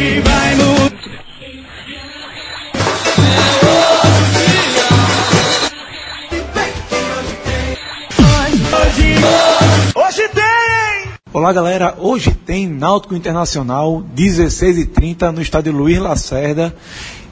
Hoje 0.00 0.20
vai 0.20 0.54
mudar. 0.54 0.90
Hoje, 8.72 9.14
hoje 9.94 10.28
tem! 10.28 11.12
Olá 11.34 11.52
galera, 11.52 11.94
hoje 11.98 12.30
tem 12.32 12.66
Náutico 12.66 13.14
Internacional 13.14 14.02
16h30 14.16 15.32
no 15.32 15.42
estádio 15.42 15.70
Luiz 15.70 15.98
Lacerda 15.98 16.74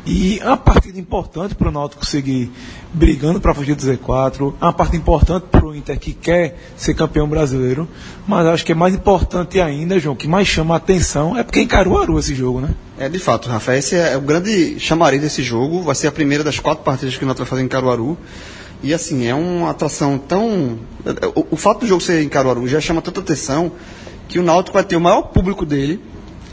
e 0.08 0.38
é 0.40 0.46
uma 0.46 0.56
partida 0.56 0.98
importante 0.98 1.54
para 1.54 1.68
o 1.68 1.70
Náutico 1.70 2.06
seguir 2.06 2.50
brigando 2.94 3.38
para 3.42 3.52
fugir 3.52 3.74
do 3.74 3.82
Z4, 3.82 4.54
é 4.58 4.64
uma 4.64 4.72
partida 4.72 4.96
importante 4.96 5.44
para 5.50 5.66
o 5.66 5.76
Inter 5.76 5.98
que 5.98 6.14
quer 6.14 6.58
ser 6.78 6.94
campeão 6.94 7.28
brasileiro, 7.28 7.86
mas 8.26 8.46
acho 8.46 8.64
que 8.64 8.72
é 8.72 8.74
mais 8.74 8.94
importante 8.94 9.60
ainda, 9.60 9.98
João, 9.98 10.16
que 10.16 10.26
mais 10.26 10.48
chama 10.48 10.72
a 10.72 10.78
atenção 10.78 11.36
é 11.36 11.42
porque 11.42 11.60
em 11.60 11.66
Caruaru 11.66 12.18
esse 12.18 12.34
jogo, 12.34 12.58
né? 12.58 12.70
É, 12.98 13.06
de 13.06 13.18
fato, 13.18 13.50
Rafa, 13.50 13.76
esse 13.76 13.96
é 13.96 14.16
o 14.16 14.22
grande 14.22 14.80
chamariz 14.80 15.20
desse 15.20 15.42
jogo, 15.42 15.82
vai 15.82 15.94
ser 15.94 16.06
a 16.06 16.12
primeira 16.12 16.42
das 16.42 16.58
quatro 16.58 16.82
partidas 16.82 17.14
que 17.14 17.22
o 17.22 17.26
Náutico 17.26 17.44
vai 17.44 17.50
fazer 17.50 17.62
em 17.62 17.68
Caruaru. 17.68 18.16
E 18.82 18.94
assim, 18.94 19.26
é 19.26 19.34
uma 19.34 19.70
atração 19.70 20.16
tão. 20.16 20.78
O, 21.34 21.48
o 21.50 21.56
fato 21.56 21.80
do 21.80 21.86
jogo 21.86 22.00
ser 22.00 22.22
em 22.22 22.28
Caruaru 22.28 22.66
já 22.66 22.80
chama 22.80 23.02
tanta 23.02 23.20
atenção 23.20 23.72
que 24.26 24.38
o 24.38 24.42
Náutico 24.42 24.74
vai 24.74 24.84
ter 24.84 24.96
o 24.96 25.00
maior 25.00 25.22
público 25.22 25.66
dele 25.66 26.00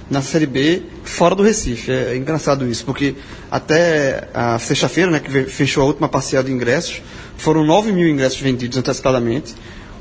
na 0.09 0.22
Série 0.22 0.45
B 0.45 0.84
fora 1.04 1.36
do 1.36 1.44
Recife. 1.44 1.91
É 1.91 2.16
engraçado 2.16 2.68
isso, 2.68 2.86
porque 2.86 3.16
até 3.50 4.28
a 4.34 4.59
sexta-feira, 4.59 5.12
né, 5.12 5.20
que 5.20 5.44
fechou 5.45 5.84
a 5.84 5.86
última 5.86 6.08
parcial 6.08 6.44
de 6.44 6.52
ingressos, 6.52 7.02
foram 7.38 7.66
9 7.66 7.91
mil 7.91 8.08
ingressos 8.08 8.40
vendidos 8.40 8.78
antecipadamente, 8.78 9.55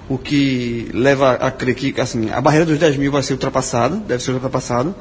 o 0.08 0.18
que 0.18 0.88
leva 0.92 1.32
a 1.32 1.50
crer 1.50 1.74
que 1.74 2.00
assim, 2.00 2.30
a 2.30 2.40
barreira 2.40 2.66
dos 2.66 2.78
10 2.78 2.96
mil 2.96 3.10
vai 3.10 3.22
ser 3.22 3.32
ultrapassada, 3.32 3.96
deve 3.96 4.22
ser 4.22 4.32
ultrapassada, 4.32 4.94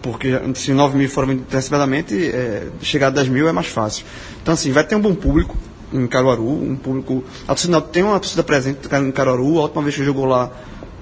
porque 0.00 0.38
se 0.54 0.72
9 0.72 0.96
mil 0.96 1.08
forem 1.08 1.30
vendidos 1.30 1.52
antecipadamente, 1.52 2.14
é, 2.14 2.68
chegar 2.80 3.08
a 3.08 3.10
10 3.10 3.28
mil 3.28 3.48
é 3.48 3.52
mais 3.52 3.66
fácil. 3.66 4.04
Então, 4.42 4.54
assim, 4.54 4.70
vai 4.70 4.84
ter 4.84 4.94
um 4.94 5.00
bom 5.00 5.14
público 5.14 5.56
em 5.92 6.06
Caruaru, 6.06 6.48
um 6.48 6.76
público. 6.76 7.24
A 7.44 7.54
torcida 7.54 7.80
tem 7.80 8.02
uma 8.02 8.18
torcida 8.18 8.42
presente 8.42 8.80
em 8.92 9.10
Caruaru, 9.12 9.58
a 9.58 9.62
última 9.62 9.82
vez 9.82 9.94
que 9.94 10.04
jogou 10.04 10.26
lá 10.26 10.50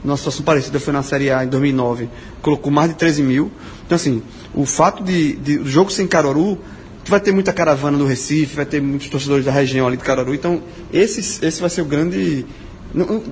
numa 0.04 0.16
situação 0.16 0.42
parecida 0.44 0.80
foi 0.80 0.92
na 0.92 1.02
Série 1.02 1.30
A 1.30 1.44
em 1.44 1.48
2009, 1.48 2.08
colocou 2.40 2.72
mais 2.72 2.90
de 2.90 2.96
13 2.96 3.22
mil. 3.22 3.50
Então, 3.86 3.96
assim, 3.96 4.22
o 4.54 4.64
fato 4.66 5.02
de, 5.02 5.34
de 5.36 5.58
o 5.58 5.66
jogo 5.66 5.90
ser 5.90 6.02
em 6.02 6.06
Caruaru, 6.06 6.58
vai 7.06 7.20
ter 7.20 7.32
muita 7.32 7.52
caravana 7.52 7.98
do 7.98 8.06
Recife, 8.06 8.54
vai 8.56 8.64
ter 8.64 8.80
muitos 8.80 9.08
torcedores 9.08 9.44
da 9.44 9.50
região 9.52 9.86
ali 9.86 9.96
de 9.96 10.04
Caruaru. 10.04 10.34
Então, 10.34 10.62
esse, 10.92 11.44
esse 11.44 11.60
vai 11.60 11.68
ser 11.70 11.82
o 11.82 11.84
grande. 11.84 12.46
Não, 12.94 13.06
não- 13.06 13.22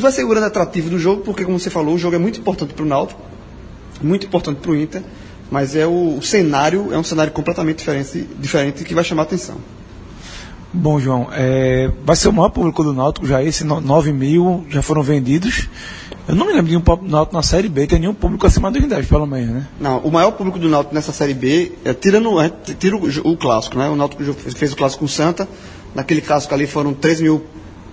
vai 0.00 0.10
ser 0.12 0.24
o 0.24 0.28
grande 0.28 0.46
atrativo 0.46 0.90
do 0.90 0.98
jogo, 0.98 1.22
porque, 1.22 1.44
como 1.44 1.58
você 1.58 1.70
falou, 1.70 1.94
o 1.94 1.98
jogo 1.98 2.16
é 2.16 2.18
muito 2.18 2.40
importante 2.40 2.72
para 2.74 2.84
o 2.84 2.88
Náutico, 2.88 3.20
muito 4.02 4.26
importante 4.26 4.58
para 4.60 4.70
o 4.70 4.76
Inter, 4.76 5.02
mas 5.50 5.76
é 5.76 5.86
o, 5.86 6.16
o 6.18 6.22
cenário 6.22 6.92
é 6.92 6.98
um 6.98 7.04
cenário 7.04 7.32
completamente 7.32 7.78
diferente, 7.78 8.26
diferente 8.40 8.84
que 8.84 8.94
vai 8.94 9.04
chamar 9.04 9.22
a 9.22 9.24
atenção. 9.24 9.56
Bom, 10.72 10.98
João, 10.98 11.28
é, 11.32 11.90
vai 12.04 12.16
ser 12.16 12.28
o 12.28 12.32
maior 12.32 12.48
público 12.48 12.82
do 12.82 12.94
Náutico 12.94 13.26
já, 13.26 13.42
esse 13.42 13.62
no- 13.62 13.80
9 13.80 14.10
mil 14.12 14.64
já 14.70 14.80
foram 14.80 15.02
vendidos. 15.02 15.68
Eu 16.28 16.36
não 16.36 16.46
me 16.46 16.52
lembro 16.52 16.70
de 16.70 16.76
um 16.76 17.08
Náutico 17.08 17.34
na 17.34 17.42
Série 17.42 17.68
B 17.68 17.86
ter 17.86 17.98
nenhum 17.98 18.14
público 18.14 18.46
acima 18.46 18.70
dos 18.70 18.86
10, 18.86 19.06
pelo 19.06 19.26
menos, 19.26 19.54
né? 19.54 19.66
Não, 19.80 19.98
o 19.98 20.10
maior 20.10 20.30
público 20.30 20.56
do 20.56 20.68
Náutico 20.68 20.94
nessa 20.94 21.12
Série 21.12 21.34
B, 21.34 21.72
é, 21.84 21.92
tirando 21.92 22.40
é, 22.40 22.48
tira 22.78 22.96
o, 22.96 23.32
o 23.32 23.36
clássico, 23.36 23.76
né? 23.76 23.88
O 23.88 23.96
Náutico 23.96 24.22
fez 24.32 24.72
o 24.72 24.76
clássico 24.76 25.00
com 25.00 25.06
o 25.06 25.08
Santa, 25.08 25.48
naquele 25.94 26.20
clássico 26.20 26.54
ali 26.54 26.66
foram 26.66 26.94
13 26.94 27.24
mil, 27.24 27.44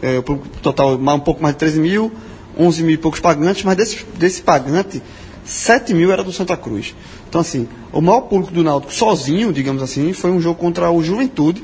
é, 0.02 0.20
o 0.20 0.24
público 0.24 0.48
total 0.62 0.94
um 0.94 1.20
pouco 1.20 1.42
mais 1.42 1.56
de 1.56 1.60
13 1.60 1.80
mil, 1.80 2.12
11 2.58 2.84
mil 2.84 2.94
e 2.94 2.98
poucos 2.98 3.20
pagantes, 3.20 3.64
mas 3.64 3.76
desse, 3.76 4.06
desse 4.16 4.44
pagante, 4.44 5.02
7 5.44 5.96
mil 5.96 6.12
era 6.12 6.24
do 6.24 6.32
Santa 6.32 6.56
Cruz. 6.56 6.94
Então, 7.28 7.42
assim, 7.42 7.68
o 7.92 8.00
maior 8.00 8.22
público 8.22 8.54
do 8.54 8.64
Náutico 8.64 8.94
sozinho, 8.94 9.52
digamos 9.52 9.82
assim, 9.82 10.14
foi 10.14 10.30
um 10.30 10.40
jogo 10.40 10.60
contra 10.60 10.92
o 10.92 11.02
Juventude, 11.02 11.64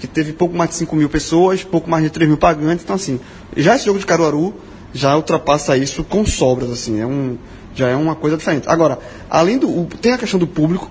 que 0.00 0.06
teve 0.06 0.32
pouco 0.32 0.56
mais 0.56 0.70
de 0.70 0.76
5 0.76 0.96
mil 0.96 1.10
pessoas, 1.10 1.64
pouco 1.64 1.90
mais 1.90 2.02
de 2.02 2.08
3 2.08 2.28
mil 2.30 2.38
pagantes. 2.38 2.82
Então, 2.82 2.96
assim, 2.96 3.20
já 3.54 3.76
esse 3.76 3.84
jogo 3.84 3.98
de 3.98 4.06
Caruaru 4.06 4.54
já 4.92 5.16
ultrapassa 5.16 5.76
isso 5.76 6.02
com 6.04 6.24
sobras, 6.24 6.70
assim, 6.70 7.00
é 7.00 7.06
um, 7.06 7.36
já 7.74 7.88
é 7.88 7.96
uma 7.96 8.14
coisa 8.14 8.36
diferente. 8.36 8.68
Agora, 8.68 8.98
além 9.28 9.58
do. 9.58 9.86
Tem 10.00 10.12
a 10.12 10.18
questão 10.18 10.38
do 10.38 10.46
público, 10.46 10.90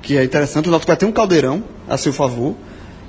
que 0.00 0.16
é 0.16 0.24
interessante, 0.24 0.68
o 0.68 0.70
Náutico 0.70 0.88
vai 0.88 0.96
ter 0.96 1.06
um 1.06 1.12
caldeirão 1.12 1.62
a 1.88 1.96
seu 1.96 2.12
favor, 2.12 2.54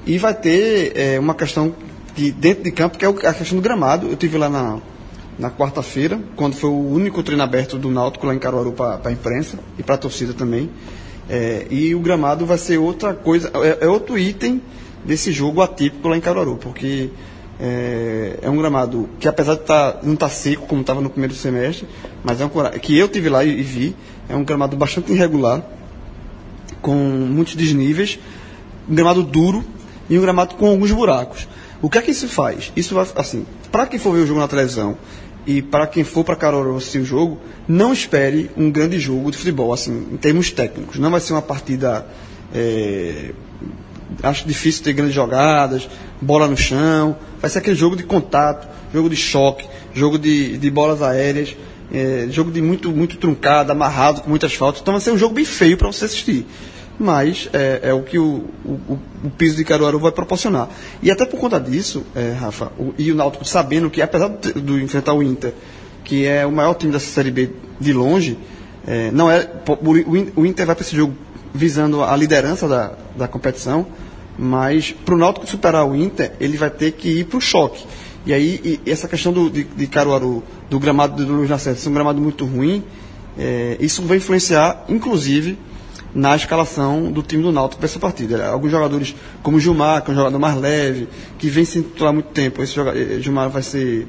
e 0.06 0.18
vai 0.18 0.34
ter 0.34 0.94
é, 0.96 1.20
uma 1.20 1.34
questão 1.34 1.74
de, 2.16 2.32
dentro 2.32 2.64
de 2.64 2.72
campo, 2.72 2.98
que 2.98 3.06
é 3.06 3.08
a 3.08 3.34
questão 3.34 3.58
do 3.58 3.62
gramado. 3.62 4.08
Eu 4.08 4.16
tive 4.16 4.38
lá 4.38 4.50
na, 4.50 4.80
na 5.38 5.50
quarta-feira, 5.50 6.20
quando 6.36 6.56
foi 6.56 6.70
o 6.70 6.90
único 6.90 7.24
treino 7.24 7.44
aberto 7.44 7.78
do 7.78 7.90
Náutico 7.90 8.26
lá 8.26 8.36
em 8.36 8.40
Caruaru 8.40 8.74
para 8.74 9.00
a 9.04 9.12
imprensa 9.12 9.60
e 9.78 9.84
para 9.84 9.96
a 9.96 9.98
torcida 9.98 10.34
também. 10.34 10.70
É, 11.30 11.68
e 11.70 11.96
o 11.96 12.00
gramado 12.00 12.46
vai 12.46 12.58
ser 12.58 12.78
outra 12.78 13.14
coisa, 13.14 13.50
é, 13.56 13.86
é 13.86 13.88
outro 13.88 14.18
item 14.18 14.62
desse 15.06 15.32
jogo 15.32 15.62
atípico 15.62 16.08
lá 16.08 16.18
em 16.18 16.22
Caruaru, 16.22 16.58
porque 16.58 17.10
é, 17.60 18.40
é 18.42 18.50
um 18.50 18.58
gramado 18.58 19.10
que 19.20 19.28
apesar 19.28 19.56
de 19.56 19.62
tá, 19.62 20.00
não 20.04 20.14
estar 20.14 20.30
seco 20.30 20.66
como 20.68 20.82
estava 20.82 21.02
no 21.02 21.10
primeiro 21.10 21.34
semestre, 21.36 21.88
mas 22.24 22.42
é 22.42 22.46
um 22.46 22.50
que 22.80 22.98
eu 22.98 23.08
tive 23.08 23.30
lá 23.30 23.44
e, 23.44 23.60
e 23.60 23.64
vi, 23.64 23.96
é 24.28 24.36
um 24.36 24.44
gramado 24.44 24.76
bastante 24.76 25.12
irregular, 25.12 25.62
com 26.82 26.96
muitos 26.96 27.56
desníveis, 27.56 28.20
um 28.90 28.96
gramado 28.96 29.24
duro 29.24 29.64
e 30.10 30.18
um 30.18 30.22
gramado 30.22 30.56
com 30.56 30.68
alguns 30.68 30.92
buracos. 30.92 31.48
O 31.82 31.90
que 31.90 31.98
é 31.98 32.02
que 32.02 32.12
isso 32.12 32.28
faz? 32.28 32.72
Isso 32.76 32.96
vai, 32.96 33.06
assim, 33.16 33.46
para 33.72 33.86
quem 33.86 34.00
for 34.00 34.14
ver 34.14 34.22
o 34.22 34.28
jogo 34.28 34.40
na 34.40 34.48
televisão 34.48 34.98
e 35.46 35.62
para 35.62 35.88
quem 35.88 36.04
for 36.04 36.24
para 36.24 36.36
Caruaru 36.36 36.78
assistir 36.78 37.00
o 37.00 37.06
jogo, 37.06 37.40
não 37.68 37.92
espere 37.92 38.50
um 38.56 38.72
grande 38.72 39.00
jogo 39.00 39.32
de 39.32 39.38
futebol, 39.38 39.74
assim, 39.74 40.08
em 40.12 40.18
termos 40.18 40.52
técnicos. 40.52 40.98
Não 40.98 41.12
vai 41.12 41.20
ser 41.20 41.34
uma 41.34 41.42
partida, 41.42 42.06
é, 42.54 43.32
acho 44.22 44.48
difícil 44.48 44.84
ter 44.84 44.94
grandes 44.94 45.16
jogadas, 45.16 45.88
bola 46.22 46.48
no 46.48 46.58
chão. 46.58 47.16
Vai 47.40 47.50
ser 47.50 47.60
aquele 47.60 47.76
jogo 47.76 47.96
de 47.96 48.04
contato, 48.04 48.68
jogo 48.94 49.10
de 49.10 49.16
choque, 49.16 49.68
jogo 49.94 50.18
de, 50.18 50.58
de 50.58 50.70
bolas 50.70 51.02
aéreas, 51.02 51.56
é, 51.92 52.28
jogo 52.30 52.52
de 52.52 52.62
muito, 52.62 52.92
muito 52.92 53.18
truncado, 53.18 53.72
amarrado, 53.72 54.22
com 54.22 54.30
muitas 54.30 54.54
faltas. 54.54 54.82
Então 54.82 54.94
vai 54.94 55.02
ser 55.02 55.12
um 55.12 55.18
jogo 55.18 55.36
bem 55.36 55.46
feio 55.46 55.78
para 55.78 55.88
você 55.88 56.06
assistir. 56.06 56.46
Mas 57.00 57.50
é, 57.54 57.80
é 57.84 57.94
o 57.94 58.04
que 58.04 58.20
o, 58.20 58.46
o, 58.64 59.00
o 59.24 59.30
piso 59.32 59.56
de 59.56 59.64
Caruaru 59.64 60.00
vai 60.00 60.12
proporcionar. 60.12 60.70
E 61.02 61.10
até 61.10 61.26
por 61.26 61.40
conta 61.40 61.60
disso, 61.60 62.06
é, 62.16 62.32
Rafa, 62.32 62.72
o, 62.78 62.94
e 62.98 63.12
o 63.12 63.16
Náutico 63.16 63.44
sabendo 63.46 63.90
que, 63.90 64.02
apesar 64.02 64.30
de, 64.30 64.84
enfrentar 64.84 65.14
o 65.14 65.24
Inter, 65.24 65.54
que 66.04 66.26
é 66.26 66.46
o 66.46 66.52
maior 66.52 66.76
time 66.76 66.92
dessa 66.92 67.08
Série 67.08 67.32
B 67.32 67.50
de 67.80 67.94
longe, 67.94 68.38
é, 68.86 69.10
não 69.12 69.30
é, 69.30 69.50
o 70.36 70.46
Inter 70.46 70.66
vai 70.66 70.76
para 70.76 70.86
esse 70.86 70.96
jogo 70.96 71.16
visando 71.54 72.04
a 72.04 72.16
liderança 72.16 72.68
da, 72.68 72.94
da 73.16 73.28
competição, 73.28 73.86
mas 74.38 74.92
para 75.06 75.14
o 75.14 75.18
Náutico 75.18 75.46
superar 75.48 75.86
o 75.88 75.96
Inter, 75.96 76.34
ele 76.40 76.58
vai 76.58 76.70
ter 76.70 76.92
que 76.94 77.20
ir 77.20 77.26
para 77.26 77.38
o 77.38 77.42
choque. 77.42 77.86
E 78.26 78.34
aí, 78.34 78.80
e 78.86 78.90
essa 78.90 79.08
questão 79.08 79.32
do, 79.32 79.50
de, 79.50 79.64
de 79.64 79.86
Caruaru, 79.88 80.44
do 80.70 80.80
gramado 80.80 81.24
do 81.26 81.34
Luiz 81.34 81.50
Lacerda, 81.50 81.78
ser 81.80 81.90
um 81.90 81.94
gramado 81.94 82.20
muito 82.22 82.46
ruim, 82.46 82.84
é, 83.38 83.78
isso 83.80 84.02
vai 84.04 84.18
influenciar, 84.18 84.86
inclusive, 84.90 85.58
na 86.16 86.36
escalação 86.36 87.12
do 87.12 87.22
time 87.22 87.44
do 87.44 87.52
Náutico 87.52 87.80
para 87.80 87.86
essa 87.88 88.00
partida. 88.00 88.48
Alguns 88.48 88.72
jogadores, 88.72 89.16
como 89.42 89.60
Gilmar, 89.60 90.04
que 90.04 90.10
é 90.12 90.14
um 90.14 90.18
jogador 90.18 90.40
mais 90.40 90.56
leve, 90.58 91.08
que 91.38 91.50
vem 91.50 91.66
sem 91.66 91.82
titular 91.82 92.12
há 92.12 92.14
muito 92.14 92.30
tempo, 92.30 92.62
esse 92.64 92.74
joga- 92.74 92.94
eh, 92.98 93.20
Gilmar 93.20 93.50
vai 93.50 93.62
ser. 93.64 94.08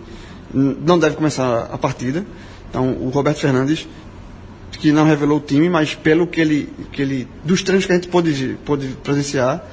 não 0.52 0.98
deve 0.98 1.16
começar 1.16 1.68
a 1.72 1.76
partida. 1.76 2.24
Então, 2.70 2.92
o 3.00 3.08
Roberto 3.08 3.38
Fernandes, 3.38 3.88
que 4.84 4.92
não 4.92 5.06
revelou 5.06 5.38
o 5.38 5.40
time, 5.40 5.70
mas 5.70 5.94
pelo 5.94 6.26
que 6.26 6.38
ele. 6.38 6.70
Que 6.92 7.00
ele 7.00 7.28
dos 7.42 7.62
treinos 7.62 7.86
que 7.86 7.92
a 7.92 7.94
gente 7.94 8.06
pôde, 8.06 8.58
pôde 8.66 8.88
presenciar, 9.02 9.64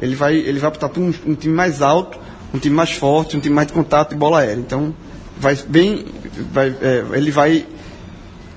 ele 0.00 0.14
vai, 0.14 0.36
ele 0.36 0.60
vai 0.60 0.68
optar 0.68 0.88
por 0.88 1.00
um, 1.00 1.12
um 1.26 1.34
time 1.34 1.52
mais 1.52 1.82
alto, 1.82 2.16
um 2.54 2.58
time 2.60 2.76
mais 2.76 2.92
forte, 2.92 3.36
um 3.36 3.40
time 3.40 3.52
mais 3.52 3.66
de 3.66 3.72
contato 3.72 4.14
e 4.14 4.16
bola 4.16 4.38
aérea. 4.38 4.60
Então, 4.60 4.94
vai 5.40 5.56
bem. 5.66 6.06
Vai, 6.52 6.68
eh, 6.68 7.04
ele 7.14 7.32
vai 7.32 7.66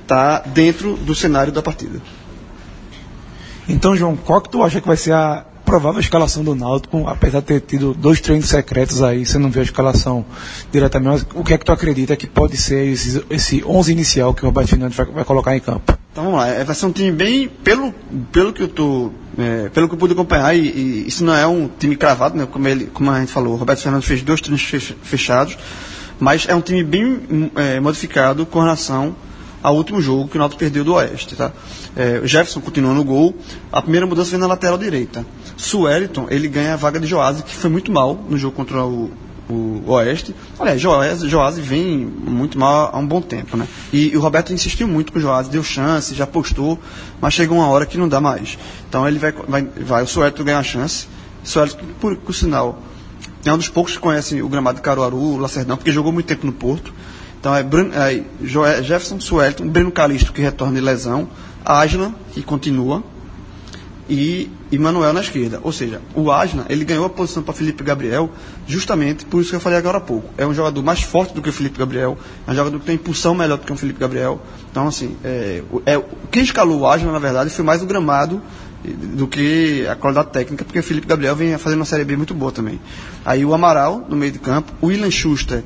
estar 0.04 0.42
dentro 0.50 0.96
do 0.98 1.16
cenário 1.16 1.52
da 1.52 1.64
partida. 1.64 2.00
Então, 3.68 3.96
João, 3.96 4.16
qual 4.16 4.40
que 4.40 4.50
tu 4.50 4.62
acha 4.62 4.80
que 4.80 4.86
vai 4.86 4.98
ser 4.98 5.14
a 5.14 5.44
provável 5.66 6.00
escalação 6.00 6.44
do 6.44 6.54
Náutico, 6.54 7.08
apesar 7.08 7.40
de 7.40 7.48
ter 7.48 7.62
tido 7.62 7.96
dois 7.96 8.22
treinos 8.22 8.50
secretos 8.50 9.02
aí, 9.02 9.26
você 9.26 9.40
não 9.40 9.50
viu 9.50 9.62
a 9.62 9.66
escalação 9.66 10.24
diretamente, 10.72 11.26
o 11.34 11.44
que 11.44 11.56
é 11.56 11.58
que 11.58 11.66
tu 11.66 11.72
acredita 11.72 12.16
que 12.16 12.28
pode 12.28 12.56
ser 12.56 12.86
esse, 12.86 13.26
esse 13.32 13.64
11 13.66 13.92
inicial 13.92 14.34
que 14.36 14.44
o 14.44 14.46
Roberto 14.46 14.70
Fernandes 14.70 14.96
vai, 14.96 15.06
vai 15.08 15.24
colocar 15.24 15.56
em 15.56 15.60
campo? 15.60 15.93
Então 16.14 16.26
vamos 16.26 16.40
lá, 16.40 16.48
é, 16.48 16.64
vai 16.64 16.76
ser 16.76 16.86
um 16.86 16.92
time 16.92 17.12
bem, 17.12 17.50
pelo, 17.50 17.92
pelo 18.32 18.54
que 18.54 18.62
eu 18.62 18.68
tô, 18.68 19.10
é, 19.36 19.68
pelo 19.70 19.88
que 19.88 19.96
eu 19.96 19.98
pude 19.98 20.14
acompanhar, 20.14 20.56
e, 20.56 20.60
e 20.60 21.08
isso 21.08 21.26
não 21.26 21.34
é 21.34 21.48
um 21.48 21.68
time 21.68 21.96
cravado, 21.96 22.38
né, 22.38 22.46
como, 22.46 22.68
ele, 22.68 22.86
como 22.86 23.10
a 23.10 23.20
gente 23.20 23.32
falou, 23.32 23.54
o 23.54 23.56
Roberto 23.56 23.80
Fernandes 23.80 24.08
fez 24.08 24.22
dois 24.22 24.40
treinos 24.40 24.62
fech- 24.64 24.96
fechados, 25.02 25.58
mas 26.20 26.46
é 26.48 26.54
um 26.54 26.62
time 26.62 26.84
bem 26.84 27.52
é, 27.56 27.80
modificado 27.80 28.46
com 28.46 28.60
relação 28.60 29.16
ao 29.64 29.76
último 29.76 30.00
jogo 30.00 30.28
que 30.28 30.36
o 30.36 30.40
Náutico 30.40 30.60
perdeu 30.60 30.84
do 30.84 30.94
Oeste, 30.94 31.36
tá? 31.36 31.52
É, 31.96 32.20
o 32.24 32.28
Jefferson 32.28 32.62
continua 32.62 32.94
no 32.94 33.04
gol, 33.04 33.36
a 33.72 33.82
primeira 33.82 34.06
mudança 34.06 34.30
vem 34.30 34.40
na 34.40 34.46
lateral 34.46 34.78
direita. 34.78 35.26
Sueliton, 35.58 36.28
ele 36.30 36.48
ganha 36.48 36.74
a 36.74 36.76
vaga 36.76 37.00
de 37.00 37.08
Joás, 37.08 37.42
que 37.42 37.56
foi 37.56 37.72
muito 37.72 37.92
mal 37.92 38.24
no 38.30 38.38
jogo 38.38 38.56
contra 38.56 38.86
o, 38.86 39.10
o 39.50 39.84
Oeste. 39.92 40.36
Olha, 40.58 40.78
Joás, 40.78 41.22
Joás 41.22 41.58
vem 41.58 41.98
muito 41.98 42.58
mal 42.58 42.90
há 42.94 42.98
um 42.98 43.06
bom 43.06 43.22
tempo, 43.22 43.58
né? 43.58 43.68
E, 43.92 44.10
e 44.10 44.18
o 44.18 44.22
Roberto 44.22 44.54
insistiu 44.54 44.88
muito 44.88 45.12
com 45.12 45.20
o 45.20 45.22
Joás, 45.22 45.48
deu 45.48 45.64
chance, 45.64 46.16
já 46.16 46.26
postou, 46.26 46.80
mas 47.20 47.34
chegou 47.34 47.58
uma 47.58 47.68
hora 47.68 47.86
que 47.86 47.98
não 47.98 48.08
dá 48.08 48.22
mais. 48.22 48.58
Então 48.88 49.08
ele 49.08 49.20
vai, 49.20 49.32
vai, 49.32 49.64
vai 49.64 50.04
o 50.04 50.08
Suelto 50.08 50.44
ganha 50.44 50.60
a 50.60 50.64
chance. 50.64 51.08
Suelto, 51.44 51.78
por, 52.00 52.16
por 52.18 52.34
sinal, 52.34 52.82
é 53.46 53.52
um 53.52 53.58
dos 53.58 53.70
poucos 53.70 53.94
que 53.94 54.00
conhecem 54.00 54.42
o 54.42 54.48
gramado 54.48 54.78
de 54.78 54.82
Caruaru, 54.82 55.38
Lacerdão, 55.38 55.76
porque 55.76 55.92
jogou 55.92 56.12
muito 56.12 56.28
tempo 56.28 56.46
no 56.46 56.54
Porto. 56.54 56.94
Então 57.40 57.54
é, 57.54 57.62
Bruno, 57.62 57.92
é 57.94 58.24
Jefferson 58.82 59.20
Suelton, 59.20 59.68
Breno 59.68 59.92
Calisto, 59.92 60.32
que 60.32 60.42
retorna 60.42 60.76
de 60.76 60.82
lesão, 60.82 61.28
Ágila, 61.66 62.14
que 62.32 62.42
continua, 62.42 63.04
e, 64.10 64.50
e 64.72 64.78
Manuel 64.78 65.14
na 65.14 65.22
esquerda. 65.22 65.60
Ou 65.64 65.72
seja, 65.72 66.02
o 66.16 66.32
Asna, 66.32 66.66
ele 66.70 66.84
ganhou 66.84 67.06
a 67.06 67.10
posição 67.10 67.42
para 67.44 67.54
Felipe 67.54 67.84
Gabriel 67.84 68.30
justamente 68.68 69.26
por 69.26 69.42
isso 69.42 69.50
que 69.50 69.56
eu 69.56 69.60
falei 69.60 69.78
agora 69.78 69.98
há 69.98 70.02
pouco. 70.02 70.30
É 70.38 70.46
um 70.46 70.54
jogador 70.54 70.82
mais 70.84 71.02
forte 71.02 71.34
do 71.34 71.42
que 71.42 71.50
o 71.50 71.54
Felipe 71.54 71.78
Gabriel, 71.78 72.18
é 72.48 72.52
um 72.52 72.56
jogador 72.56 72.80
que 72.80 72.86
tem 72.86 72.96
impulsão 72.96 73.34
melhor 73.34 73.58
do 73.58 73.66
que 73.66 73.72
o 73.72 73.78
Felipe 73.78 74.00
Gabriel. 74.00 74.42
Então, 74.72 74.88
assim, 74.88 75.16
é, 75.24 75.64
é, 75.86 76.04
quem 76.32 76.44
escalou 76.44 76.82
o 76.82 76.88
Asna, 76.88 77.12
na 77.12 77.20
verdade, 77.20 77.50
foi 77.50 77.64
mais 77.64 77.82
o 77.82 77.86
gramado 77.86 78.42
do 78.84 79.28
que 79.28 79.88
a 79.88 79.96
qualidade 79.96 80.30
técnica, 80.32 80.66
porque 80.66 80.80
o 80.80 80.84
Felipe 80.84 81.08
Gabriel 81.08 81.36
vem 81.36 81.58
fazendo 81.58 81.80
uma 81.80 81.86
Série 81.86 82.04
B 82.04 82.18
muito 82.18 82.34
boa 82.34 82.52
também. 82.52 82.80
Aí 83.26 83.46
o 83.46 83.54
Amaral, 83.54 84.06
no 84.10 84.16
meio 84.16 84.32
de 84.32 84.40
campo, 84.40 84.74
o 84.82 84.88
William 84.88 85.10
Schuster 85.10 85.64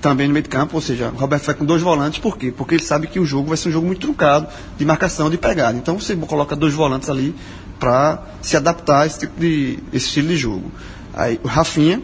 também 0.00 0.28
no 0.28 0.32
meio 0.32 0.42
de 0.42 0.48
campo, 0.48 0.76
ou 0.76 0.80
seja, 0.80 1.08
o 1.08 1.16
Roberto 1.16 1.44
vai 1.44 1.54
com 1.54 1.64
dois 1.64 1.82
volantes, 1.82 2.18
por 2.20 2.38
quê? 2.38 2.52
Porque 2.56 2.76
ele 2.76 2.82
sabe 2.82 3.06
que 3.08 3.18
o 3.18 3.24
jogo 3.24 3.48
vai 3.48 3.56
ser 3.56 3.70
um 3.70 3.72
jogo 3.72 3.86
muito 3.86 4.00
truncado, 4.00 4.46
de 4.78 4.84
marcação, 4.84 5.28
de 5.28 5.36
pegada. 5.36 5.76
Então 5.76 5.98
você 5.98 6.14
coloca 6.14 6.54
dois 6.54 6.72
volantes 6.72 7.10
ali 7.10 7.34
para 7.78 8.22
se 8.42 8.56
adaptar 8.56 9.02
a 9.02 9.06
esse 9.06 9.20
tipo 9.20 9.38
de 9.38 9.78
esse 9.92 10.06
estilo 10.06 10.28
de 10.28 10.36
jogo. 10.36 10.70
Aí 11.14 11.40
o 11.42 11.48
Rafinha, 11.48 12.02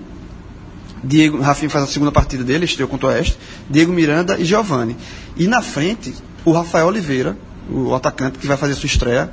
Diego, 1.03 1.41
Rafinha 1.41 1.71
faz 1.71 1.85
a 1.85 1.87
segunda 1.87 2.13
partida 2.13 2.45
dele, 2.45 2.65
estreou 2.65 2.89
contra 2.89 3.09
o 3.09 3.11
Oeste, 3.11 3.39
Diego 3.69 3.93
Miranda 3.93 4.39
e 4.39 4.45
Giovani. 4.45 4.97
E 5.37 5.47
na 5.47 5.63
frente, 5.63 6.15
o 6.45 6.53
Rafael 6.53 6.87
Oliveira, 6.87 7.37
o 7.71 7.95
atacante 7.95 8.39
que 8.39 8.47
vai 8.47 8.57
fazer 8.57 8.75
sua 8.75 8.87
estreia, 8.87 9.33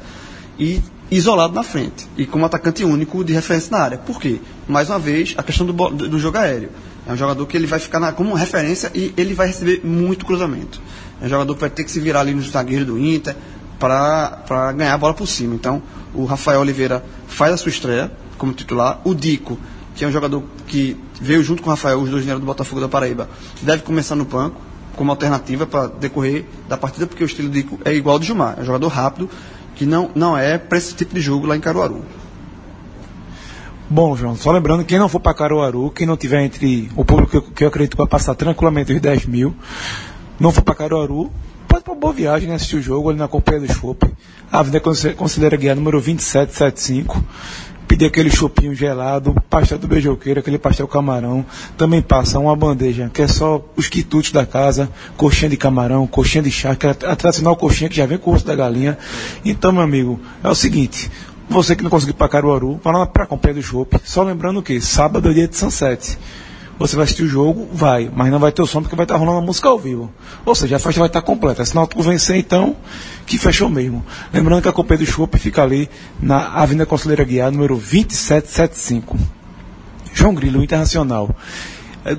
e 0.58 0.82
isolado 1.12 1.54
na 1.54 1.64
frente, 1.64 2.08
e 2.18 2.26
como 2.26 2.46
atacante 2.46 2.84
único 2.84 3.24
de 3.24 3.34
referência 3.34 3.72
na 3.72 3.84
área. 3.84 3.98
Por 3.98 4.20
quê? 4.20 4.40
Mais 4.68 4.90
uma 4.90 5.00
vez, 5.00 5.34
a 5.38 5.44
questão 5.44 5.66
do, 5.66 5.74
do 5.74 6.20
jogo 6.20 6.38
aéreo. 6.38 6.70
É 7.08 7.14
um 7.14 7.18
jogador 7.18 7.46
que 7.48 7.58
ele 7.58 7.66
vai 7.66 7.80
ficar 7.80 8.00
na, 8.00 8.12
como 8.12 8.36
referência 8.36 8.92
e 8.94 9.14
ele 9.18 9.34
vai 9.34 9.48
receber 9.48 9.82
muito 9.84 10.26
cruzamento. 10.26 10.80
É 11.22 11.26
um 11.26 11.30
jogador 11.30 11.56
que 11.56 11.62
vai 11.62 11.70
ter 11.70 11.84
que 11.84 11.92
se 11.92 12.00
virar 12.00 12.20
ali 12.20 12.36
no 12.36 12.42
zagueiro 12.44 12.86
do 12.86 13.00
Inter 13.00 13.36
para 13.80 14.74
ganhar 14.74 14.94
a 14.94 14.98
bola 14.98 15.14
por 15.14 15.28
cima. 15.28 15.56
Então, 15.56 15.81
o 16.14 16.26
Rafael 16.26 16.60
Oliveira 16.60 17.04
faz 17.28 17.54
a 17.54 17.58
sua 17.58 17.70
estreia 17.70 18.12
como 18.38 18.54
titular. 18.54 19.00
O 19.04 19.16
Dico, 19.16 19.58
que 19.96 20.04
é 20.04 20.08
um 20.08 20.12
jogador 20.12 20.44
que 20.68 20.98
veio 21.20 21.44
junto 21.44 21.62
com 21.62 21.70
o 21.70 21.74
Rafael, 21.74 22.00
os 22.00 22.10
dois 22.10 22.24
vieram 22.24 22.40
do 22.40 22.46
Botafogo 22.46 22.81
da 22.81 22.88
Paraíba, 22.88 23.30
deve 23.62 23.84
começar 23.84 24.16
no 24.16 24.26
banco 24.26 24.62
como 24.96 25.12
alternativa 25.12 25.66
para 25.66 25.88
decorrer 25.88 26.46
da 26.68 26.78
partida, 26.78 27.08
porque 27.08 27.24
o 27.24 27.26
estilo 27.26 27.50
Dico 27.50 27.80
é 27.86 27.94
igual 27.94 28.16
ao 28.16 28.20
do 28.20 28.26
Gilmar. 28.26 28.56
É 28.58 28.62
um 28.62 28.66
jogador 28.66 28.88
rápido 28.90 29.30
que 29.76 29.86
não, 29.86 30.12
não 30.14 30.38
é 30.38 30.58
para 30.58 30.78
esse 30.78 30.94
tipo 30.94 31.16
de 31.16 31.22
jogo 31.22 31.48
lá 31.48 31.56
em 31.56 31.62
Caruaru. 31.62 32.04
Bom, 33.90 34.16
João, 34.16 34.36
só 34.36 34.52
lembrando, 34.52 34.86
quem 34.86 35.00
não 35.00 35.10
for 35.10 35.20
para 35.20 35.34
Caruaru, 35.34 35.90
quem 35.90 36.06
não 36.06 36.16
tiver 36.16 36.44
entre 36.44 36.92
o 36.96 37.04
público 37.04 37.31
que 37.31 37.38
eu, 37.38 37.42
que 37.42 37.64
eu 37.64 37.68
acredito 37.70 37.92
que 37.92 37.98
vai 37.98 38.08
passar 38.08 38.36
tranquilamente 38.36 38.94
os 38.94 39.02
10 39.02 39.26
mil, 39.26 39.56
não 40.40 40.52
for 40.52 40.62
para 40.62 40.76
Caruaru, 40.76 41.31
pode 41.69 41.83
para 41.83 41.94
boa 41.94 42.12
viagem, 42.12 42.50
né, 42.50 42.56
assistir 42.56 42.77
o 42.77 42.81
jogo 42.81 43.10
ali 43.10 43.19
na 43.19 43.27
Companhia 43.27 43.68
do 43.68 43.74
Chopp. 43.74 44.12
A 44.51 44.60
Avenida 44.60 44.81
Conselheira 45.16 45.56
Guiar 45.56 45.75
número 45.75 46.01
2775. 46.01 47.24
Pedir 47.88 48.06
aquele 48.06 48.30
chopinho 48.30 48.74
gelado, 48.75 49.36
pastel 49.50 49.77
do 49.77 49.88
beijoqueiro, 49.88 50.39
aquele 50.39 50.57
pastel 50.57 50.88
camarão. 50.88 51.45
Também 51.77 52.01
passa 52.01 52.39
uma 52.39 52.56
bandeja, 52.56 53.10
que 53.13 53.21
é 53.21 53.27
só 53.27 53.63
os 53.75 53.88
quitutes 53.88 54.31
da 54.31 54.45
casa, 54.45 54.89
coxinha 55.16 55.50
de 55.50 55.57
camarão, 55.57 56.06
coxinha 56.06 56.44
de 56.44 56.51
charque, 56.51 56.86
a 56.88 57.16
tradicional 57.16 57.56
coxinha 57.56 57.89
que 57.89 57.95
já 57.95 58.06
vem 58.06 58.18
com 58.18 58.31
o 58.31 58.33
osso 58.33 58.45
da 58.45 58.56
galinha. 58.56 58.98
Então, 59.45 59.71
meu 59.71 59.81
amigo, 59.81 60.19
é 60.44 60.50
o 60.50 60.56
seguinte, 60.56 61.10
você 61.50 61.75
que 61.75 61.83
não 61.83 61.89
conseguiu 61.89 62.13
ir 62.13 62.18
para 62.18 62.30
Caruaru, 62.30 62.80
vá 62.83 62.92
lá 62.92 63.06
para 63.06 63.24
a 63.24 63.27
Companhia 63.27 63.62
do 63.62 63.66
Chopp. 63.66 64.00
Só 64.04 64.24
lembrando 64.24 64.62
que 64.62 64.80
sábado 64.81 65.30
é 65.30 65.33
dia 65.33 65.48
de 65.48 65.57
Sunset 65.57 66.18
você 66.80 66.96
vai 66.96 67.04
assistir 67.04 67.24
o 67.24 67.28
jogo, 67.28 67.68
vai, 67.74 68.10
mas 68.16 68.31
não 68.31 68.40
vai 68.40 68.54
ter 68.54 68.62
o 68.62 68.66
som 68.66 68.81
porque 68.81 68.96
vai 68.96 69.04
estar 69.04 69.18
rolando 69.18 69.40
a 69.40 69.42
música 69.42 69.68
ao 69.68 69.78
vivo. 69.78 70.10
Ou 70.46 70.56
seja, 70.56 70.78
a 70.78 70.80
festa 70.80 71.00
vai 71.00 71.10
estar 71.10 71.22
completa. 71.22 71.66
Se 71.66 71.74
tu 71.74 72.02
vencer, 72.02 72.38
então, 72.38 72.76
que 73.26 73.38
fechou 73.38 73.70
mesmo. 73.70 74.04
Lembrando 74.34 74.62
que 74.62 74.70
a 74.70 74.72
Copa 74.72 74.98
do 74.98 75.06
Chopp 75.06 75.38
fica 75.38 75.62
ali 75.62 75.90
na 76.22 76.54
Avenida 76.54 76.86
Conselheira 76.86 77.26
Guiar, 77.26 77.52
número 77.52 77.76
2775. 77.76 79.18
João 80.14 80.34
Grilo, 80.34 80.64
Internacional. 80.64 81.36
É, 82.06 82.18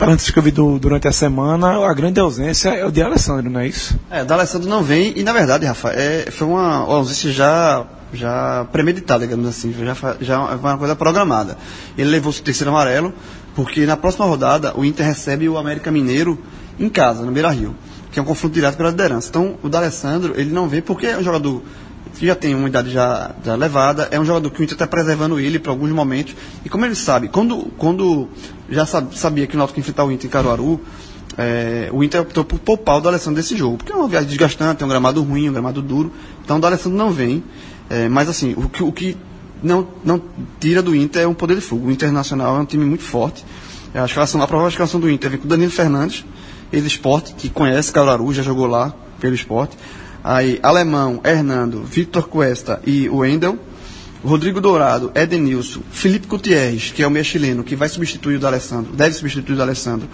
antes 0.00 0.28
que 0.28 0.38
eu 0.38 0.42
vi 0.42 0.50
do, 0.50 0.78
durante 0.78 1.06
a 1.06 1.12
semana, 1.12 1.88
a 1.88 1.94
grande 1.94 2.18
ausência 2.18 2.70
é 2.70 2.84
o 2.84 2.90
de 2.90 3.00
Alessandro, 3.00 3.48
não 3.48 3.60
é 3.60 3.68
isso? 3.68 3.98
É, 4.10 4.22
o 4.22 4.26
de 4.26 4.32
Alessandro 4.32 4.68
não 4.68 4.82
vem, 4.82 5.12
e 5.16 5.22
na 5.22 5.32
verdade, 5.32 5.64
Rafa, 5.64 5.90
é, 5.90 6.30
foi 6.32 6.48
uma 6.48 6.78
ausência 6.78 7.30
já 7.30 7.86
já 8.12 8.64
premeditada, 8.70 9.26
digamos 9.26 9.48
assim, 9.48 9.74
já, 9.74 10.16
já 10.20 10.38
uma 10.38 10.78
coisa 10.78 10.94
programada. 10.94 11.56
Ele 11.98 12.10
levou 12.10 12.32
o 12.32 12.34
terceiro 12.34 12.70
amarelo, 12.70 13.12
porque 13.54 13.86
na 13.86 13.96
próxima 13.96 14.26
rodada 14.26 14.72
o 14.76 14.84
Inter 14.84 15.06
recebe 15.06 15.48
o 15.48 15.56
América 15.56 15.90
Mineiro 15.90 16.38
em 16.78 16.88
casa, 16.88 17.24
no 17.24 17.32
Beira 17.32 17.50
Rio, 17.50 17.74
que 18.10 18.18
é 18.18 18.22
um 18.22 18.24
confronto 18.24 18.54
direto 18.54 18.76
pela 18.76 18.90
liderança. 18.90 19.28
Então 19.28 19.56
o 19.62 19.68
D'Alessandro, 19.68 20.34
ele 20.36 20.50
não 20.50 20.68
vem 20.68 20.82
porque 20.82 21.06
é 21.06 21.18
um 21.18 21.22
jogador 21.22 21.62
que 22.18 22.26
já 22.26 22.34
tem 22.34 22.54
uma 22.54 22.68
idade 22.68 22.90
já, 22.90 23.32
já 23.44 23.54
levada, 23.54 24.08
é 24.10 24.20
um 24.20 24.24
jogador 24.24 24.50
que 24.50 24.60
o 24.60 24.62
Inter 24.62 24.74
está 24.74 24.86
preservando 24.86 25.38
ele 25.38 25.58
para 25.58 25.72
alguns 25.72 25.90
momentos. 25.90 26.34
E 26.64 26.68
como 26.68 26.84
ele 26.84 26.94
sabe, 26.94 27.28
quando, 27.28 27.70
quando 27.76 28.28
já 28.68 28.86
sabia 28.86 29.46
que 29.46 29.54
o 29.54 29.58
Náutico 29.58 29.80
enfrentar 29.80 30.04
o 30.04 30.12
Inter 30.12 30.26
em 30.26 30.30
Caruaru, 30.30 30.80
é, 31.36 31.88
o 31.92 32.04
Inter 32.04 32.20
optou 32.20 32.44
por 32.44 32.58
poupar 32.60 32.98
o 32.98 33.00
D'Alessandro 33.00 33.40
desse 33.40 33.56
jogo, 33.56 33.78
porque 33.78 33.92
é 33.92 33.96
uma 33.96 34.06
viagem 34.06 34.28
desgastante, 34.28 34.82
é 34.82 34.86
um 34.86 34.88
gramado 34.88 35.22
ruim, 35.22 35.48
um 35.48 35.52
gramado 35.52 35.82
duro. 35.82 36.12
Então 36.44 36.58
o 36.58 36.60
D'Alessandro 36.60 36.96
não 36.96 37.10
vem. 37.10 37.42
É, 37.90 38.08
mas 38.08 38.28
assim, 38.28 38.54
o 38.56 38.68
que, 38.68 38.82
o 38.82 38.92
que 38.92 39.16
não, 39.62 39.88
não 40.04 40.20
tira 40.60 40.82
do 40.82 40.94
Inter 40.94 41.22
é 41.22 41.26
um 41.26 41.34
poder 41.34 41.56
de 41.56 41.60
fogo. 41.60 41.88
O 41.88 41.90
Internacional 41.90 42.56
é 42.56 42.60
um 42.60 42.64
time 42.64 42.84
muito 42.84 43.04
forte. 43.04 43.44
A, 43.94 44.04
escalação, 44.04 44.42
a 44.42 44.46
provável 44.46 44.70
escalação 44.70 45.00
do 45.00 45.10
Inter 45.10 45.30
vem 45.30 45.38
com 45.38 45.46
o 45.46 45.48
Danilo 45.48 45.70
Fernandes, 45.70 46.24
ex-esporte, 46.72 47.34
que 47.34 47.48
conhece 47.48 47.92
Caruaru, 47.92 48.32
já 48.32 48.42
jogou 48.42 48.66
lá 48.66 48.94
pelo 49.20 49.34
esporte. 49.34 49.76
Aí, 50.22 50.58
Alemão, 50.62 51.20
Hernando, 51.24 51.82
Victor 51.82 52.28
Cuesta 52.28 52.80
e 52.86 53.08
Wendel. 53.08 53.58
Rodrigo 54.24 54.58
Dourado, 54.58 55.12
Edenilson, 55.14 55.82
Felipe 55.90 56.26
Gutierrez, 56.26 56.90
que 56.90 57.02
é 57.02 57.06
o 57.06 57.10
meia 57.10 57.22
chileno, 57.22 57.62
que 57.62 57.76
vai 57.76 57.90
substituir 57.90 58.42
o 58.42 58.46
Alessandro, 58.46 58.90
deve 58.94 59.14
substituir 59.14 59.58
o 59.58 59.60
Alessandro. 59.60 60.08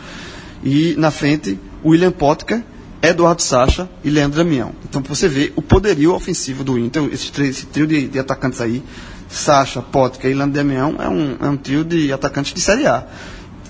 E 0.64 0.96
na 0.98 1.12
frente, 1.12 1.56
William 1.84 2.10
Potker, 2.10 2.60
Eduardo 3.02 3.40
Sacha 3.40 3.88
e 4.04 4.10
Leandro 4.10 4.38
Damião. 4.38 4.72
Então 4.84 5.00
você 5.02 5.28
vê 5.28 5.52
o 5.56 5.62
poderio 5.62 6.12
ofensivo 6.12 6.62
do 6.62 6.76
Inter, 6.76 7.04
esse, 7.12 7.30
esse 7.42 7.66
trio 7.66 7.86
de, 7.86 8.08
de, 8.08 8.18
atacantes 8.18 8.60
aí, 8.60 8.82
Sacha, 9.30 9.80
Potka 9.80 10.28
e 10.28 10.34
Leandro 10.34 10.54
Damião, 10.54 10.96
é 10.98 11.08
um, 11.08 11.36
é 11.40 11.48
um 11.48 11.56
trio 11.56 11.84
de 11.84 12.12
atacantes 12.12 12.52
de 12.52 12.60
Série 12.60 12.86
A. 12.86 13.06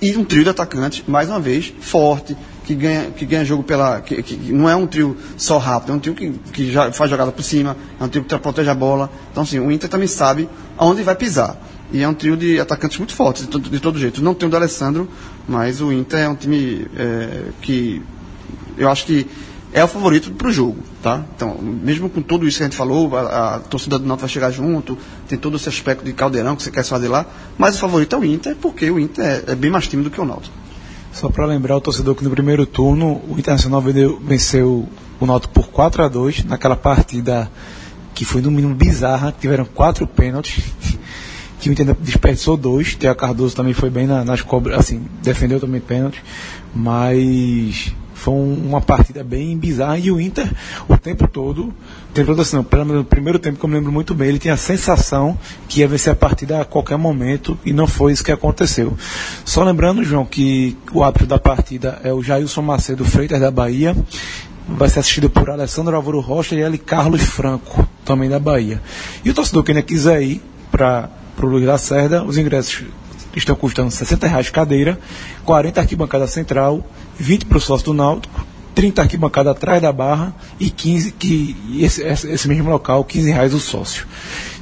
E 0.00 0.16
um 0.16 0.24
trio 0.24 0.42
de 0.42 0.48
atacantes, 0.48 1.02
mais 1.06 1.28
uma 1.28 1.38
vez, 1.38 1.72
forte, 1.80 2.34
que 2.64 2.74
ganha, 2.74 3.10
que 3.10 3.26
ganha 3.26 3.44
jogo 3.44 3.62
pela. 3.62 4.00
Que, 4.00 4.22
que 4.22 4.52
não 4.52 4.68
é 4.68 4.74
um 4.74 4.86
trio 4.86 5.16
só 5.36 5.58
rápido, 5.58 5.92
é 5.92 5.96
um 5.96 5.98
trio 5.98 6.14
que, 6.14 6.30
que 6.52 6.72
já 6.72 6.90
faz 6.90 7.10
jogada 7.10 7.30
por 7.30 7.42
cima, 7.42 7.76
é 8.00 8.04
um 8.04 8.08
trio 8.08 8.24
que 8.24 8.38
protege 8.38 8.70
a 8.70 8.74
bola. 8.74 9.10
Então, 9.30 9.42
assim, 9.42 9.58
o 9.58 9.70
Inter 9.70 9.90
também 9.90 10.08
sabe 10.08 10.48
aonde 10.78 11.02
vai 11.02 11.14
pisar. 11.14 11.60
E 11.92 12.02
é 12.02 12.08
um 12.08 12.14
trio 12.14 12.36
de 12.36 12.58
atacantes 12.58 12.96
muito 12.98 13.12
fortes, 13.12 13.42
de 13.42 13.48
todo, 13.48 13.68
de 13.68 13.80
todo 13.80 13.98
jeito. 13.98 14.22
Não 14.22 14.32
tem 14.32 14.46
o 14.46 14.50
do 14.50 14.56
Alessandro, 14.56 15.08
mas 15.46 15.82
o 15.82 15.92
Inter 15.92 16.20
é 16.20 16.28
um 16.28 16.36
time 16.36 16.86
é, 16.96 17.48
que 17.60 18.00
eu 18.78 18.88
acho 18.88 19.04
que 19.04 19.26
é 19.72 19.84
o 19.84 19.88
favorito 19.88 20.32
para 20.32 20.48
o 20.48 20.52
jogo, 20.52 20.78
tá? 21.02 21.24
Então, 21.34 21.56
mesmo 21.60 22.10
com 22.10 22.20
tudo 22.20 22.46
isso 22.46 22.58
que 22.58 22.64
a 22.64 22.66
gente 22.66 22.76
falou, 22.76 23.16
a, 23.16 23.56
a 23.56 23.58
torcida 23.60 23.98
do 23.98 24.04
Náutico 24.04 24.26
vai 24.26 24.28
chegar 24.28 24.50
junto, 24.50 24.98
tem 25.28 25.38
todo 25.38 25.56
esse 25.56 25.68
aspecto 25.68 26.04
de 26.04 26.12
caldeirão 26.12 26.56
que 26.56 26.62
você 26.62 26.70
quer 26.70 26.84
fazer 26.84 27.08
lá, 27.08 27.26
mas 27.56 27.76
o 27.76 27.78
favorito 27.78 28.16
é 28.16 28.18
o 28.18 28.24
Inter, 28.24 28.56
porque 28.56 28.90
o 28.90 28.98
Inter 28.98 29.24
é, 29.24 29.52
é 29.52 29.54
bem 29.54 29.70
mais 29.70 29.86
tímido 29.86 30.10
que 30.10 30.20
o 30.20 30.24
Náutico. 30.24 30.54
Só 31.12 31.28
para 31.28 31.46
lembrar 31.46 31.76
o 31.76 31.80
torcedor 31.80 32.14
que 32.14 32.24
no 32.24 32.30
primeiro 32.30 32.66
turno 32.66 33.20
o 33.28 33.36
Internacional 33.38 33.82
venceu 34.22 34.88
o 35.20 35.26
Náutico 35.26 35.52
por 35.52 35.68
4 35.68 36.04
a 36.04 36.08
2 36.08 36.44
naquela 36.44 36.76
partida 36.76 37.50
que 38.14 38.24
foi 38.24 38.42
no 38.42 38.50
mínimo 38.50 38.74
bizarra, 38.74 39.32
tiveram 39.38 39.64
quatro 39.64 40.06
pênaltis, 40.06 40.62
que 41.58 41.70
o 41.70 41.72
Inter 41.72 41.94
desperdiçou 41.94 42.56
dois, 42.56 42.94
Theo 42.94 43.14
Cardoso 43.14 43.56
também 43.56 43.72
foi 43.72 43.88
bem 43.88 44.06
na, 44.06 44.24
nas 44.24 44.42
cobras, 44.42 44.78
assim, 44.78 45.06
defendeu 45.22 45.60
também 45.60 45.80
pênalti, 45.80 46.22
mas 46.74 47.94
foi 48.20 48.34
uma 48.34 48.82
partida 48.82 49.24
bem 49.24 49.56
bizarra 49.56 49.98
e 49.98 50.10
o 50.10 50.20
Inter, 50.20 50.46
o 50.86 50.96
tempo 50.98 51.26
todo, 51.26 51.72
tempo 52.12 52.26
todo 52.26 52.42
assim, 52.42 52.56
não, 52.56 52.64
pelo 52.64 52.84
menos 52.84 53.02
no 53.02 53.04
primeiro 53.08 53.38
tempo 53.38 53.58
que 53.58 53.64
eu 53.64 53.68
me 53.68 53.76
lembro 53.76 53.90
muito 53.90 54.14
bem, 54.14 54.28
ele 54.28 54.38
tinha 54.38 54.52
a 54.52 54.58
sensação 54.58 55.38
que 55.66 55.80
ia 55.80 55.88
vencer 55.88 56.12
a 56.12 56.16
partida 56.16 56.60
a 56.60 56.64
qualquer 56.66 56.98
momento 56.98 57.58
e 57.64 57.72
não 57.72 57.86
foi 57.86 58.12
isso 58.12 58.22
que 58.22 58.30
aconteceu. 58.30 58.94
Só 59.42 59.64
lembrando, 59.64 60.04
João, 60.04 60.26
que 60.26 60.76
o 60.92 61.02
árbitro 61.02 61.26
da 61.26 61.38
partida 61.38 61.98
é 62.04 62.12
o 62.12 62.22
Jailson 62.22 62.60
Macedo 62.60 63.06
Freitas 63.06 63.40
da 63.40 63.50
Bahia, 63.50 63.96
vai 64.68 64.90
ser 64.90 65.00
assistido 65.00 65.30
por 65.30 65.48
Alessandro 65.48 65.96
Álvaro 65.96 66.20
Rocha 66.20 66.54
e 66.54 66.60
ele 66.60 66.76
Carlos 66.76 67.22
Franco, 67.22 67.88
também 68.04 68.28
da 68.28 68.38
Bahia. 68.38 68.82
E 69.24 69.30
o 69.30 69.34
torcedor 69.34 69.64
que 69.64 69.72
ainda 69.72 69.82
quiser 69.82 70.22
ir 70.22 70.42
para 70.70 71.08
o 71.42 71.46
Luiz 71.46 71.64
Lacerda, 71.64 72.22
os 72.22 72.36
ingressos 72.36 72.84
estão 73.38 73.54
custando 73.54 73.90
60 73.90 74.26
reais 74.26 74.50
cadeira, 74.50 74.98
40 75.44 75.80
arquibancada 75.80 76.26
central, 76.26 76.84
20 77.18 77.46
para 77.46 77.58
o 77.58 77.60
sócio 77.60 77.86
do 77.86 77.94
Náutico, 77.94 78.44
30 78.74 79.02
arquibancada 79.02 79.50
atrás 79.50 79.80
da 79.80 79.92
barra 79.92 80.34
e 80.58 80.70
15, 80.70 81.12
que 81.12 81.56
esse, 81.80 82.02
esse 82.02 82.48
mesmo 82.48 82.70
local, 82.70 83.04
15 83.04 83.30
reais 83.30 83.54
o 83.54 83.60
sócio. 83.60 84.06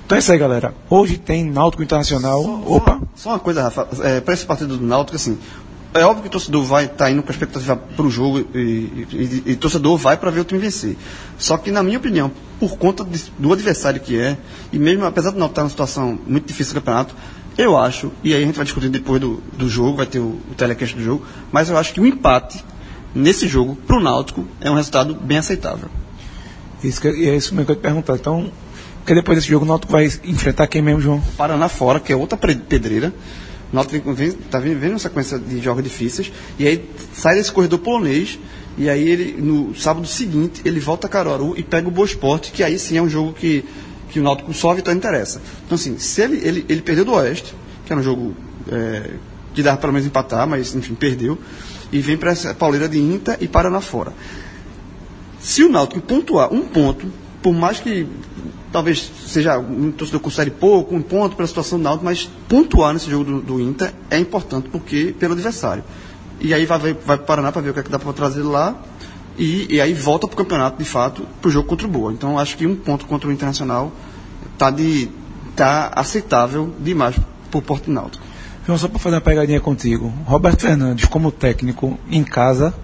Então 0.05 0.17
é 0.17 0.21
isso 0.21 0.33
aí, 0.33 0.39
galera. 0.39 0.75
Hoje 0.89 1.19
tem 1.19 1.45
Náutico 1.45 1.83
Internacional. 1.83 2.43
Só, 2.43 2.77
Opa! 2.77 2.93
Só, 3.15 3.23
só 3.25 3.29
uma 3.31 3.39
coisa, 3.39 3.63
Rafa, 3.63 3.89
é, 4.03 4.21
para 4.21 4.33
esse 4.33 4.47
partido 4.47 4.79
do 4.79 4.85
Náutico, 4.85 5.17
assim, 5.17 5.39
é 5.95 6.05
óbvio 6.05 6.23
que 6.23 6.29
o 6.29 6.31
torcedor 6.31 6.65
vai 6.65 6.85
estar 6.85 6.97
tá 6.97 7.11
indo 7.11 7.23
com 7.23 7.29
a 7.29 7.33
expectativa 7.33 7.77
para 7.77 8.07
o 8.07 8.11
jogo 8.11 8.41
e, 8.55 8.59
e, 8.59 9.43
e, 9.47 9.53
e 9.53 9.57
torcedor 9.57 9.97
vai 9.97 10.17
para 10.17 10.31
ver 10.31 10.41
o 10.41 10.45
time 10.45 10.61
vencer. 10.61 10.97
Só 11.39 11.57
que, 11.57 11.71
na 11.71 11.83
minha 11.83 11.99
opinião, 11.99 12.31
por 12.59 12.77
conta 12.77 13.05
de, 13.05 13.25
do 13.39 13.53
adversário 13.53 14.01
que 14.01 14.19
é, 14.19 14.37
e 14.73 14.79
mesmo 14.79 15.05
apesar 15.05 15.31
do 15.31 15.39
Náutico 15.39 15.53
estar 15.53 15.63
numa 15.63 15.71
situação 15.71 16.19
muito 16.27 16.47
difícil 16.47 16.75
do 16.75 16.81
campeonato, 16.81 17.15
eu 17.59 17.77
acho, 17.77 18.12
e 18.23 18.33
aí 18.33 18.43
a 18.43 18.47
gente 18.47 18.55
vai 18.55 18.65
discutir 18.65 18.88
depois 18.88 19.21
do, 19.21 19.43
do 19.53 19.69
jogo, 19.69 19.97
vai 19.97 20.07
ter 20.07 20.21
o, 20.21 20.38
o 20.49 20.55
telecast 20.57 20.95
do 20.95 21.03
jogo, 21.03 21.27
mas 21.50 21.69
eu 21.69 21.77
acho 21.77 21.93
que 21.93 22.00
o 22.00 22.07
empate 22.07 22.65
nesse 23.12 23.49
jogo, 23.49 23.75
para 23.75 23.97
o 23.97 24.00
Náutico, 24.00 24.47
é 24.61 24.71
um 24.71 24.75
resultado 24.75 25.12
bem 25.15 25.38
aceitável. 25.38 25.88
Isso 26.85 27.00
que, 27.00 27.09
é 27.09 27.35
isso 27.35 27.53
mesmo 27.55 27.67
que 27.67 27.73
eu 27.73 27.75
ia 27.75 27.81
te 27.81 27.83
perguntar. 27.83 28.15
Então, 28.15 28.53
que 29.05 29.12
depois 29.12 29.38
desse 29.38 29.49
jogo 29.49 29.65
o 29.65 29.69
Náutico 29.69 29.91
vai 29.91 30.05
enfrentar 30.25 30.69
quem 30.69 30.81
mesmo, 30.81 31.00
João? 31.00 31.21
Paraná 31.37 31.69
fora, 31.69 31.99
que 31.99 32.12
é 32.12 32.17
outra 32.17 32.38
pedreira. 32.38 33.12
O 33.73 33.75
Náutico 33.75 34.12
está 34.12 34.61
vendo 34.61 34.91
uma 34.91 34.99
sequência 35.00 35.37
de 35.37 35.61
jogos 35.61 35.83
difíceis, 35.83 36.33
e 36.59 36.67
aí 36.67 36.88
sai 37.12 37.35
desse 37.35 37.50
corredor 37.50 37.81
polonês, 37.81 38.38
e 38.79 38.88
aí 38.88 39.09
ele, 39.09 39.43
no 39.43 39.75
sábado 39.75 40.07
seguinte, 40.07 40.62
ele 40.65 40.79
volta 40.79 41.09
a 41.09 41.11
Caruaru 41.11 41.55
e 41.57 41.65
pega 41.65 41.88
o 41.88 41.91
Boa 41.91 42.07
Esporte, 42.07 42.53
que 42.53 42.62
aí 42.62 42.79
sim 42.79 42.97
é 42.97 43.03
um 43.03 43.09
jogo 43.09 43.33
que, 43.33 43.65
que 44.11 44.21
o 44.21 44.23
Náutico 44.23 44.50
a 44.69 44.75
vitória 44.75 44.97
interessa. 44.97 45.41
Então, 45.65 45.77
assim, 45.77 45.99
se 45.99 46.23
ele, 46.23 46.37
ele, 46.47 46.67
ele 46.69 46.83
perdeu 46.83 47.05
do 47.05 47.12
Oeste, 47.12 47.55
que 47.85 47.93
era 47.93 48.00
um 48.00 48.05
jogo 48.05 48.35
é, 48.71 49.11
que 49.55 49.62
dava 49.62 49.77
pelo 49.79 49.93
menos 49.93 50.07
empatar, 50.07 50.47
mas 50.47 50.75
enfim, 50.75 50.95
perdeu, 50.95 51.38
e 51.93 52.00
vem 52.00 52.17
para 52.17 52.31
essa 52.31 52.55
pauleira 52.55 52.88
de 52.88 52.99
Inta 52.99 53.37
e 53.41 53.49
Paraná 53.49 53.81
fora. 53.81 54.12
Se 55.41 55.62
o 55.62 55.69
Náutico 55.69 56.00
pontuar 56.00 56.53
um 56.53 56.62
ponto, 56.62 57.07
por 57.43 57.55
mais 57.55 57.81
que 57.81 58.07
talvez 58.73 59.11
seja 59.27 59.59
um 59.59 59.91
torcedor 59.91 60.21
considere 60.21 60.50
pouco, 60.50 60.95
um 60.95 61.03
ponto 61.03 61.37
pela 61.37 61.47
situação 61.47 61.79
do 61.79 61.85
Náutico, 61.85 62.05
mas 62.05 62.29
pontuar 62.49 62.93
nesse 62.93 63.11
jogo 63.11 63.25
do, 63.25 63.41
do 63.41 63.61
Inter 63.61 63.93
é 64.11 64.19
importante 64.19 64.69
porque 64.69 65.15
pelo 65.19 65.35
adversário. 65.35 65.85
E 66.41 66.55
aí 66.55 66.67
vai, 66.67 66.79
vai, 66.79 66.93
vai 66.93 67.17
para 67.17 67.25
o 67.25 67.27
Paraná 67.27 67.50
para 67.50 67.62
ver 67.62 67.71
o 67.71 67.75
que, 67.75 67.81
é 67.81 67.83
que 67.83 67.91
dá 67.91 67.99
para 67.99 68.12
trazer 68.12 68.43
lá. 68.43 68.81
E, 69.38 69.76
e 69.76 69.80
aí 69.80 69.95
volta 69.95 70.26
para 70.26 70.35
o 70.35 70.37
campeonato, 70.37 70.76
de 70.78 70.85
fato, 70.85 71.23
para 71.40 71.49
o 71.49 71.50
jogo 71.50 71.68
contra 71.68 71.87
o 71.87 71.90
Boa. 71.90 72.12
Então 72.12 72.38
acho 72.38 72.57
que 72.57 72.66
um 72.66 72.75
ponto 72.75 73.07
contra 73.07 73.28
o 73.28 73.33
Internacional 73.33 73.92
está 74.52 74.71
de, 74.71 75.09
tá 75.54 75.92
aceitável 75.95 76.75
demais 76.80 77.16
para 77.50 77.59
o 77.59 77.62
Porto 77.62 77.90
Náutico. 77.90 78.25
João, 78.66 78.76
só 78.76 78.88
para 78.88 78.99
fazer 78.99 79.14
uma 79.14 79.23
pegadinha 79.23 79.61
contigo. 79.61 80.12
Roberto 80.26 80.62
Fernandes, 80.62 81.07
como 81.07 81.33
técnico 81.33 81.99
em 82.11 82.23
casa, 82.23 82.75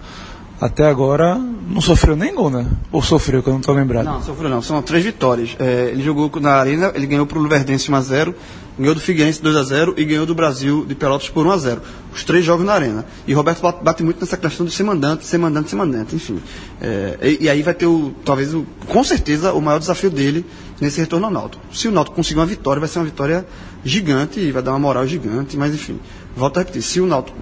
até 0.59 0.87
agora 0.87 1.35
não 1.35 1.81
sofreu 1.81 2.15
nem 2.15 2.33
gol, 2.33 2.49
né? 2.49 2.65
Ou 2.91 3.01
sofreu, 3.01 3.43
que 3.43 3.49
eu 3.49 3.53
não 3.53 3.59
estou 3.59 3.75
lembrado. 3.75 4.05
Não, 4.05 4.23
sofreu 4.23 4.49
não. 4.49 4.61
São 4.61 4.81
três 4.81 5.03
vitórias. 5.03 5.55
É, 5.59 5.89
ele 5.91 6.01
jogou 6.01 6.31
na 6.39 6.53
Arena, 6.53 6.91
ele 6.95 7.05
ganhou 7.05 7.25
para 7.25 7.37
o 7.37 7.41
Luverdense 7.41 7.91
1x0, 7.91 8.33
ganhou 8.77 8.93
do 8.93 9.01
Figueirense 9.01 9.41
2x0 9.41 9.93
e 9.97 10.05
ganhou 10.05 10.25
do 10.25 10.35
Brasil 10.35 10.85
de 10.85 10.95
Pelotas 10.95 11.29
por 11.29 11.45
1x0. 11.45 11.79
Os 12.13 12.23
três 12.23 12.43
jogos 12.43 12.65
na 12.65 12.73
Arena. 12.73 13.05
E 13.27 13.33
Roberto 13.33 13.61
bate 13.81 14.03
muito 14.03 14.19
nessa 14.19 14.37
questão 14.37 14.65
de 14.65 14.71
ser 14.71 14.83
mandante, 14.83 15.25
ser 15.25 15.37
mandante, 15.37 15.69
ser 15.69 15.75
mandante, 15.75 16.15
enfim. 16.15 16.39
É, 16.81 17.17
e, 17.21 17.43
e, 17.45 17.49
aí 17.49 17.61
vai 17.61 17.73
ter, 17.73 17.85
o, 17.85 18.13
talvez, 18.23 18.53
o, 18.53 18.65
com 18.87 19.03
certeza, 19.03 19.53
o 19.53 19.61
maior 19.61 19.79
desafio 19.79 20.09
dele 20.09 20.45
nesse 20.79 20.99
retorno 20.99 21.25
ao 21.25 21.31
Náutico. 21.31 21.63
Se 21.73 21.87
o 21.87 21.91
Náutico 21.91 22.15
conseguir 22.15 22.39
uma 22.39 22.45
vitória, 22.45 22.79
vai 22.79 22.89
ser 22.89 22.99
uma 22.99 23.05
vitória 23.05 23.45
gigante 23.83 24.39
e 24.39 24.51
vai 24.51 24.61
dar 24.61 24.71
uma 24.71 24.79
moral 24.79 25.07
gigante, 25.07 25.57
mas 25.57 25.73
enfim. 25.73 25.99
Volto 26.35 26.57
a 26.57 26.59
repetir, 26.61 26.81
se 26.81 26.99
o 26.99 27.05
Náutico 27.05 27.37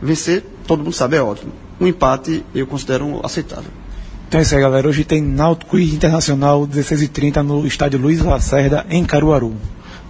vencer, 0.00 0.44
todo 0.66 0.82
mundo 0.82 0.92
sabe, 0.92 1.16
é 1.16 1.22
ótimo 1.22 1.52
um 1.80 1.86
empate 1.86 2.44
eu 2.54 2.66
considero 2.66 3.20
aceitável. 3.24 3.70
Então 4.28 4.40
é 4.40 4.42
isso 4.42 4.54
aí, 4.54 4.60
galera. 4.60 4.88
Hoje 4.88 5.04
tem 5.04 5.22
Náutico 5.22 5.78
e 5.78 5.94
Internacional 5.94 6.66
16h30 6.66 7.42
no 7.42 7.66
estádio 7.66 8.00
Luiz 8.00 8.20
Lacerda, 8.20 8.84
em 8.90 9.04
Caruaru. 9.04 9.54